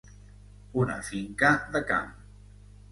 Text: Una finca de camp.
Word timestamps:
Una 0.85 0.95
finca 1.11 1.53
de 1.77 1.85
camp. 1.93 2.13